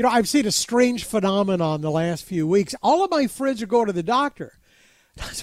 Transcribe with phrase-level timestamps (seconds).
[0.00, 2.74] you know, I've seen a strange phenomenon the last few weeks.
[2.82, 4.58] All of my friends are going to the doctor.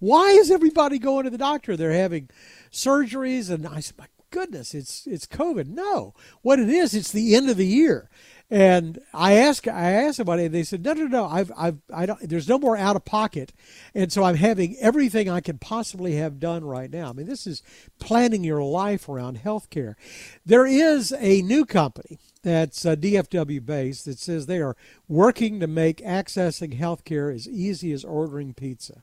[0.00, 1.76] Why is everybody going to the doctor?
[1.76, 2.28] They're having
[2.72, 5.68] surgeries, and I said, my goodness, it's it's COVID.
[5.68, 8.10] No, what it is, it's the end of the year,
[8.50, 12.04] and I asked I asked somebody, and they said, no, no, no, I've I've I
[12.04, 12.28] don't.
[12.28, 13.52] There's no more out of pocket,
[13.94, 17.10] and so I'm having everything I can possibly have done right now.
[17.10, 17.62] I mean, this is
[18.00, 19.94] planning your life around healthcare.
[20.44, 24.76] There is a new company that's uh, DFW based that says they are
[25.08, 29.02] working to make accessing healthcare as easy as ordering pizza.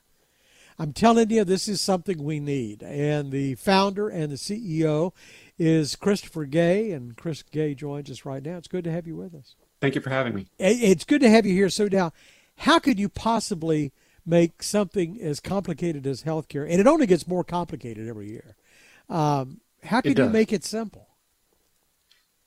[0.78, 2.82] I'm telling you, this is something we need.
[2.82, 5.12] And the founder and the CEO
[5.58, 8.56] is Christopher Gay, and Chris Gay joins us right now.
[8.56, 9.56] It's good to have you with us.
[9.82, 10.46] Thank you for having me.
[10.58, 11.68] It's good to have you here.
[11.68, 12.12] So now,
[12.56, 13.92] how could you possibly
[14.24, 18.56] make something as complicated as healthcare, and it only gets more complicated every year?
[19.10, 21.09] Um, how could you make it simple?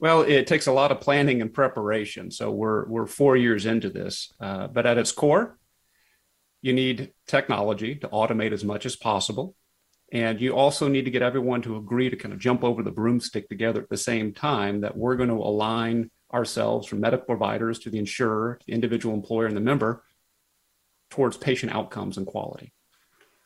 [0.03, 2.29] Well, it takes a lot of planning and preparation.
[2.29, 5.57] So we're we're four years into this, uh, but at its core,
[6.61, 9.55] you need technology to automate as much as possible.
[10.11, 12.91] And you also need to get everyone to agree to kind of jump over the
[12.91, 17.79] broomstick together at the same time that we're going to align ourselves from medical providers
[17.79, 20.03] to the insurer, the individual employer, and the member
[21.11, 22.72] towards patient outcomes and quality.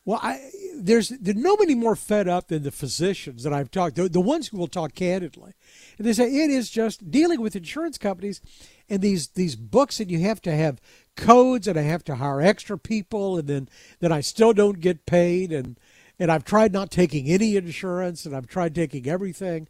[0.08, 0.40] Well, I,
[0.78, 4.48] there's there's nobody more fed up than the physicians that I've talked the, the ones
[4.48, 5.52] who will talk candidly,
[5.98, 8.40] and they say it is just dealing with insurance companies
[8.88, 10.80] and these these books, and you have to have
[11.18, 13.68] codes, and I have to hire extra people, and then
[14.00, 15.78] then I still don't get paid, and
[16.18, 19.68] and I've tried not taking any insurance, and I've tried taking everything,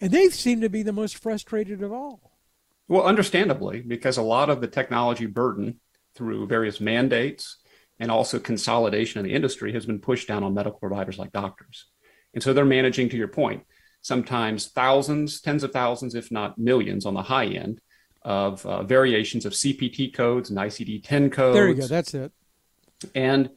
[0.00, 2.32] and they seem to be the most frustrated of all.
[2.88, 5.78] Well, understandably, because a lot of the technology burden
[6.16, 7.58] through various mandates
[7.98, 11.86] and also consolidation in the industry has been pushed down on medical providers like doctors.
[12.34, 13.64] And so they're managing, to your point,
[14.02, 17.80] sometimes thousands, tens of thousands, if not millions on the high end
[18.22, 21.54] of uh, variations of CPT codes and ICD 10 codes.
[21.54, 21.86] There you go.
[21.86, 22.32] That's it.
[23.14, 23.50] And,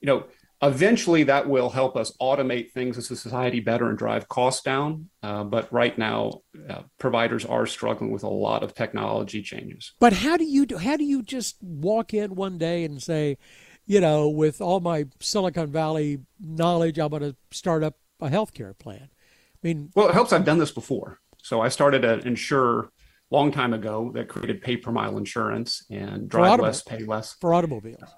[0.00, 0.24] you know,
[0.62, 5.10] eventually that will help us automate things as a society better and drive costs down.
[5.22, 9.92] Uh, but right now, uh, providers are struggling with a lot of technology changes.
[10.00, 13.38] But how do you do, how do you just walk in one day and say,
[13.86, 18.76] you know, with all my Silicon Valley knowledge, I'm going to start up a healthcare
[18.76, 19.08] plan.
[19.10, 20.32] I mean, well, it helps.
[20.32, 21.20] I've done this before.
[21.42, 22.90] So I started an insurer
[23.30, 27.54] long time ago that created pay per mile insurance and drive less, pay less for
[27.54, 28.10] automobiles.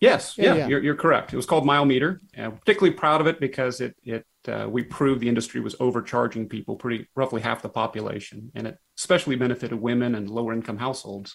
[0.00, 0.68] Yes, yeah, yeah, yeah.
[0.68, 1.34] You're, you're, correct.
[1.34, 2.18] It was called MileMeter.
[2.36, 6.48] I'm particularly proud of it because it it uh, we proved the industry was overcharging
[6.48, 11.34] people, pretty roughly half the population, and it especially benefited women and lower income households.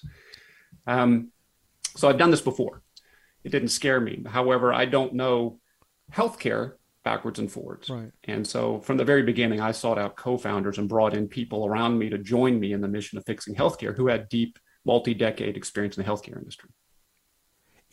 [0.87, 1.31] Um,
[1.95, 2.81] so I've done this before.
[3.45, 4.23] It didn't scare me.
[4.25, 5.59] However, I don't know
[6.11, 6.73] healthcare
[7.03, 7.91] backwards and forwards.
[7.91, 8.11] Right.
[8.23, 11.99] And so from the very beginning, I sought out co-founders and brought in people around
[11.99, 15.95] me to join me in the mission of fixing healthcare who had deep multi-decade experience
[15.95, 16.71] in the healthcare industry.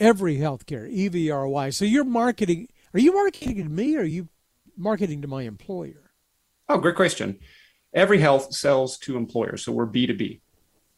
[0.01, 1.71] Every healthcare, EVRY.
[1.71, 2.69] So you're marketing.
[2.95, 4.29] Are you marketing to me or are you
[4.77, 6.13] marketing to my employer?
[6.71, 7.39] Oh, great question.
[7.95, 10.41] EVRY Health sells to employers, so we're B2B.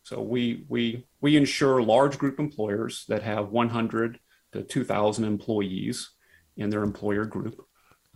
[0.05, 4.21] So we we we insure large group employers that have 100
[4.55, 6.11] to 2,000 employees
[6.57, 7.61] in their employer group,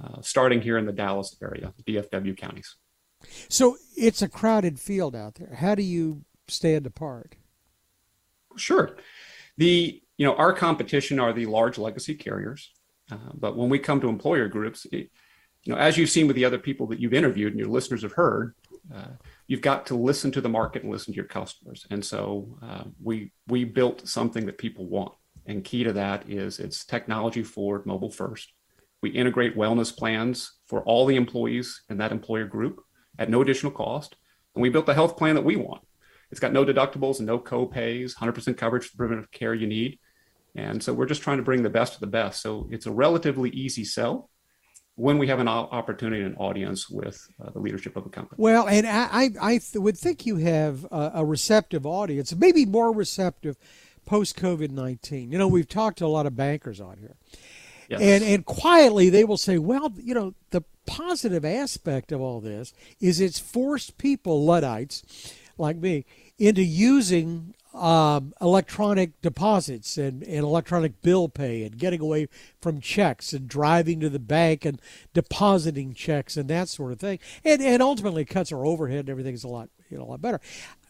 [0.02, 2.76] uh, starting here in the Dallas area, DFW counties.
[3.48, 5.54] So it's a crowded field out there.
[5.56, 7.34] How do you stand apart?
[8.56, 8.96] Sure.
[9.56, 12.72] The you know our competition are the large legacy carriers,
[13.10, 15.10] uh, but when we come to employer groups, it,
[15.64, 18.02] you know as you've seen with the other people that you've interviewed and your listeners
[18.02, 18.54] have heard,
[18.94, 19.16] uh,
[19.48, 21.86] you've got to listen to the market and listen to your customers.
[21.90, 25.12] And so uh, we we built something that people want.
[25.48, 28.52] And key to that is it's technology forward, mobile first.
[29.02, 32.82] We integrate wellness plans for all the employees in that employer group
[33.18, 34.14] at no additional cost.
[34.54, 35.82] And we built the health plan that we want.
[36.30, 39.98] It's got no deductibles and no co-pays, 100% coverage for the preventive care you need.
[40.54, 42.42] And so we're just trying to bring the best of the best.
[42.42, 44.28] So it's a relatively easy sell
[44.96, 48.36] when we have an opportunity and audience with uh, the leadership of a company.
[48.36, 52.92] Well, and I, I th- would think you have a, a receptive audience, maybe more
[52.92, 53.56] receptive
[54.08, 55.30] post COVID 19.
[55.30, 57.16] You know, we've talked to a lot of bankers on here.
[57.88, 58.00] Yes.
[58.00, 62.72] And, and quietly they will say, well, you know, the positive aspect of all this
[63.00, 66.06] is it's forced people, Luddites like me,
[66.38, 72.28] into using um, electronic deposits and, and electronic bill pay and getting away
[72.62, 74.80] from checks and driving to the bank and
[75.12, 77.18] depositing checks and that sort of thing.
[77.44, 80.40] And, and ultimately cuts our overhead and everything's a lot, you know, a lot better.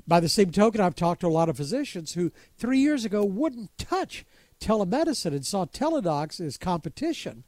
[0.08, 3.24] By the same token, I've talked to a lot of physicians who three years ago
[3.24, 4.24] wouldn't touch
[4.58, 7.44] telemedicine and saw teledocs as competition.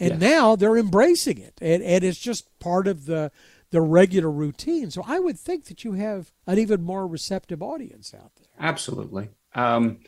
[0.00, 0.20] And yes.
[0.20, 1.58] now they're embracing it.
[1.60, 3.30] And, and it's just part of the,
[3.70, 4.90] the regular routine.
[4.90, 8.48] So I would think that you have an even more receptive audience out there.
[8.58, 9.28] Absolutely.
[9.54, 9.98] Um,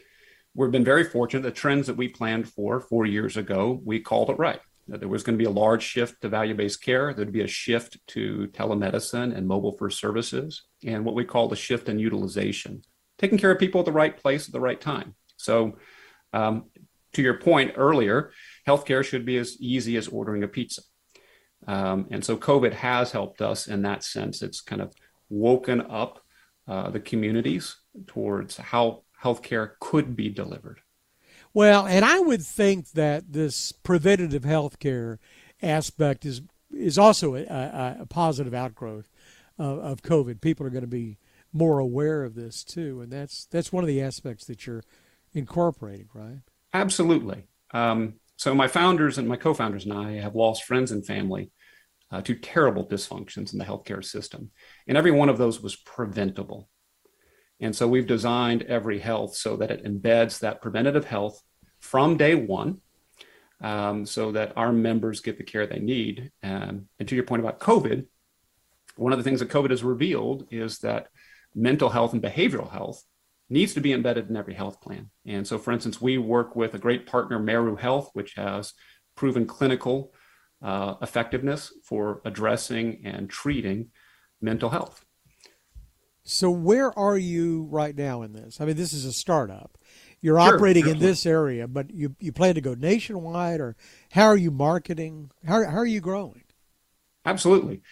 [0.54, 1.42] we've been very fortunate.
[1.42, 4.60] The trends that we planned for four years ago, we called it right.
[4.88, 7.14] That there was going to be a large shift to value based care.
[7.14, 11.56] There'd be a shift to telemedicine and mobile first services, and what we call the
[11.56, 12.82] shift in utilization,
[13.18, 15.14] taking care of people at the right place at the right time.
[15.36, 15.78] So,
[16.32, 16.64] um,
[17.12, 18.32] to your point earlier,
[18.66, 20.82] healthcare should be as easy as ordering a pizza.
[21.66, 24.42] Um, and so, COVID has helped us in that sense.
[24.42, 24.92] It's kind of
[25.28, 26.20] woken up
[26.68, 27.76] uh, the communities
[28.06, 30.80] towards how healthcare could be delivered.
[31.54, 35.18] Well, and I would think that this preventative health care
[35.62, 39.08] aspect is is also a, a, a positive outgrowth
[39.58, 40.40] of, of, COVID.
[40.40, 41.18] People are going to be
[41.52, 44.82] more aware of this too, and that's that's one of the aspects that you're
[45.34, 46.38] incorporating, right?
[46.72, 47.44] Absolutely.
[47.74, 51.50] Um, so my founders and my co-founders and I have lost friends and family
[52.10, 54.50] uh, to terrible dysfunctions in the healthcare system,
[54.88, 56.68] and every one of those was preventable.
[57.62, 61.40] And so we've designed EVRY Health so that it embeds that preventative health
[61.80, 62.80] from day one
[63.62, 66.32] um, so that our members get the care they need.
[66.42, 68.06] And to your point about COVID,
[68.96, 71.06] one of the things that COVID has revealed is that
[71.54, 73.02] mental health and behavioral health
[73.48, 75.10] needs to be embedded in every health plan.
[75.24, 78.72] And so, for instance, we work with a great partner, Meru Health, which has
[79.14, 80.12] proven clinical
[80.62, 83.90] uh, effectiveness for addressing and treating
[84.40, 85.04] mental health.
[86.24, 88.60] So where are you right now in this?
[88.60, 89.76] I mean, this is a startup.
[90.20, 93.76] You're sure, operating in this area, but you you plan to go nationwide, or
[94.12, 95.32] how are you marketing?
[95.44, 96.44] How how are you growing?
[97.26, 97.82] Absolutely,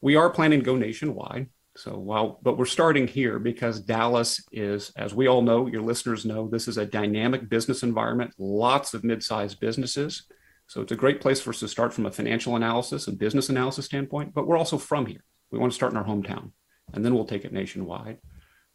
[0.00, 1.48] we are planning to go nationwide.
[1.76, 6.24] So while, but we're starting here because Dallas is, as we all know, your listeners
[6.24, 8.34] know, this is a dynamic business environment.
[8.36, 10.24] Lots of mid-sized businesses.
[10.66, 13.48] So it's a great place for us to start from a financial analysis and business
[13.48, 14.34] analysis standpoint.
[14.34, 15.22] But we're also from here.
[15.52, 16.50] We want to start in our hometown
[16.92, 18.18] and then we'll take it nationwide.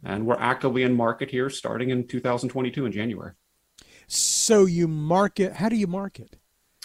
[0.03, 3.33] And we're actively in market here starting in 2022 in January.
[4.07, 6.35] So you market, how do you market?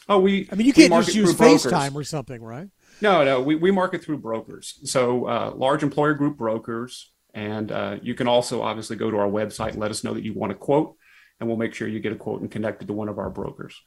[0.09, 0.49] Oh, we.
[0.51, 2.69] I mean, you can't just use FaceTime or something, right?
[3.01, 4.79] No, no, we, we market through brokers.
[4.85, 7.11] So uh, large employer group brokers.
[7.35, 10.25] And uh, you can also obviously go to our website and let us know that
[10.25, 10.97] you want a quote,
[11.39, 13.81] and we'll make sure you get a quote and connected to one of our brokers.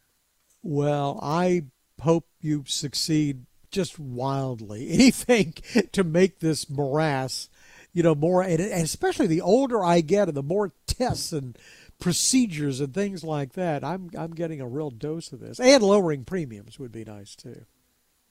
[0.64, 1.64] Well, I
[2.00, 4.90] hope you succeed just wildly.
[4.92, 5.54] Anything
[5.92, 7.50] to make this morass,
[7.94, 11.58] you know, more, and, especially the older I get and the more tests and
[12.00, 15.60] procedures and things like that, I'm I'm getting a real dose of this.
[15.60, 17.66] And lowering premiums would be nice too.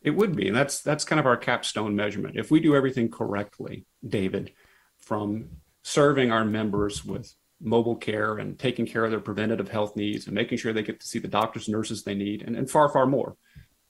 [0.02, 2.36] It would be, and that's that's kind of our capstone measurement.
[2.36, 4.52] If we do everything correctly, David,
[4.98, 5.48] from
[5.82, 10.34] serving our members with mobile care and taking care of their preventative health needs and
[10.34, 13.06] making sure they get to see the doctors nurses they need and, and far far
[13.06, 13.36] more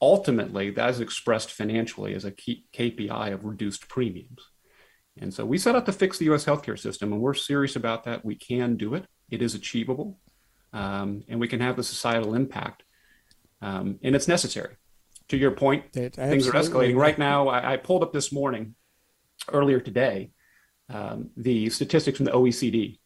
[0.01, 4.49] ultimately that is expressed financially as a key KPI of reduced premiums.
[5.19, 8.05] And so we set out to fix the US healthcare system, and we're serious about
[8.05, 8.25] that.
[8.25, 10.19] We can do it, it is achievable,
[10.73, 12.85] um, and we can have the societal impact.
[13.61, 14.77] Um, and it's necessary.
[15.29, 16.97] To your point, it things are escalating.
[16.97, 18.75] Right now, I, I, pulled up this morning,
[19.53, 20.33] earlier today,
[20.89, 22.99] um, the statistics from the OECD.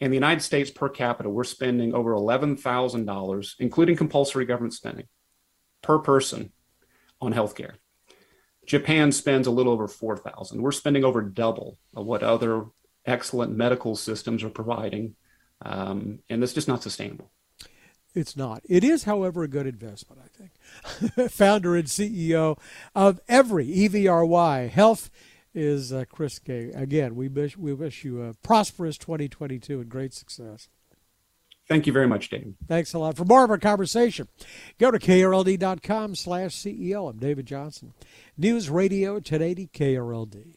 [0.00, 5.06] In the United States per capita, we're spending over $11,000, including compulsory government spending,
[5.82, 6.52] per person
[7.20, 7.74] on healthcare.
[8.66, 10.62] Japan spends a little over 4,000.
[10.62, 12.66] We're spending over double of what other
[13.04, 15.16] excellent medical systems are providing.
[15.62, 17.30] Um, and that's just not sustainable.
[18.14, 18.62] It's not.
[18.68, 21.30] It is, however, a good investment, I think.
[21.30, 22.58] Founder and CEO
[22.94, 25.10] of every EVRY Health
[25.54, 26.70] is uh, Chris Gay.
[26.74, 30.68] Again, we wish, we wish you a prosperous 2022 and great success.
[31.68, 32.54] Thank you very much, David.
[32.68, 33.16] Thanks a lot.
[33.16, 34.28] For more of our conversation,
[34.78, 37.08] go to krld.com slash CEO.
[37.08, 37.92] I'm David Johnson.
[38.36, 40.56] News Radio 1080 KRLD.